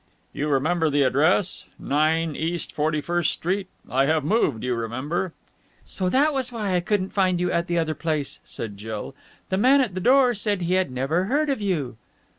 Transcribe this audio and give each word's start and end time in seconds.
"You 0.33 0.47
remember 0.47 0.89
the 0.89 1.03
address? 1.03 1.67
Nine 1.77 2.35
East 2.35 2.73
Forty 2.73 3.01
first 3.01 3.31
Street. 3.33 3.67
I 3.87 4.05
have 4.07 4.23
moved, 4.23 4.63
you 4.63 4.73
remember." 4.73 5.31
"So 5.85 6.09
that 6.09 6.33
was 6.33 6.51
why 6.51 6.73
I 6.75 6.79
couldn't 6.79 7.11
find 7.13 7.39
you 7.39 7.51
at 7.51 7.67
the 7.67 7.77
other 7.77 7.93
place," 7.93 8.39
said 8.43 8.77
Jill. 8.77 9.13
"The 9.49 9.57
man 9.57 9.79
at 9.79 9.93
the 9.93 10.01
door 10.01 10.33
said 10.33 10.63
he 10.63 10.73
had 10.73 10.89
never 10.89 11.25
heard 11.25 11.51
of 11.51 11.61
you." 11.61 11.97